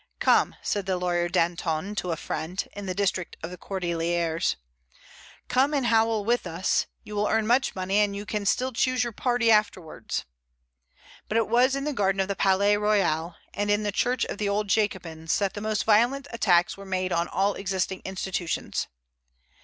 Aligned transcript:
"Come," 0.17 0.55
said 0.63 0.87
the 0.87 0.97
lawyer 0.97 1.29
Danton 1.29 1.93
to 1.97 2.09
a 2.11 2.17
friend, 2.17 2.67
in 2.73 2.87
the 2.87 2.95
district 2.95 3.37
of 3.43 3.51
the 3.51 3.57
Cordéliers, 3.59 4.55
"come 5.47 5.75
and 5.75 5.85
howl 5.85 6.25
with 6.25 6.47
us; 6.47 6.87
you 7.03 7.15
will 7.15 7.27
earn 7.27 7.45
much 7.45 7.75
money, 7.75 7.97
and 7.97 8.15
you 8.15 8.25
can 8.25 8.47
still 8.47 8.71
choose 8.73 9.03
your 9.03 9.13
party 9.13 9.51
afterwards." 9.51 10.25
But 11.29 11.37
it 11.37 11.47
was 11.47 11.75
in 11.75 11.83
the 11.83 11.93
garden 11.93 12.19
of 12.19 12.27
the 12.29 12.35
Palais 12.35 12.77
Royal, 12.77 13.35
and 13.53 13.69
in 13.69 13.83
the 13.83 13.89
old 13.89 13.93
church 13.95 14.25
of 14.25 14.39
the 14.39 14.63
Jacobins 14.65 15.37
that 15.37 15.53
the 15.53 15.61
most 15.61 15.83
violent 15.83 16.27
attacks 16.33 16.75
were 16.75 16.83
made 16.83 17.13
on 17.13 17.27
all 17.27 17.53
existing 17.53 18.01
institutions. 18.03 18.87